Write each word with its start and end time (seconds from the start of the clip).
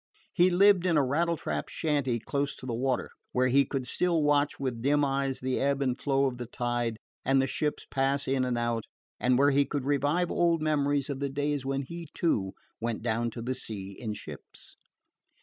He 0.33 0.49
lived 0.49 0.87
in 0.87 0.97
a 0.97 1.05
rattletrap 1.05 1.69
shanty 1.69 2.17
close 2.17 2.55
to 2.55 2.65
the 2.65 2.73
water, 2.73 3.11
where 3.33 3.49
he 3.49 3.65
could 3.65 3.85
still 3.85 4.23
watch 4.23 4.59
with 4.59 4.81
dim 4.81 5.05
eyes 5.05 5.41
the 5.41 5.59
ebb 5.59 5.79
and 5.79 5.95
flow 5.95 6.25
of 6.25 6.39
the 6.39 6.47
tide, 6.47 6.97
and 7.23 7.39
the 7.39 7.45
ships 7.45 7.85
pass 7.85 8.27
out 8.27 8.33
and 8.43 8.57
in, 8.57 8.81
and 9.19 9.37
where 9.37 9.51
he 9.51 9.63
could 9.63 9.85
revive 9.85 10.31
old 10.31 10.59
memories 10.59 11.11
of 11.11 11.19
the 11.19 11.29
days 11.29 11.67
when 11.67 11.83
he, 11.83 12.07
too, 12.15 12.53
went 12.79 13.03
down 13.03 13.29
to 13.29 13.43
the 13.43 13.53
sea 13.53 13.91
in 13.91 14.15
ships. 14.15 14.75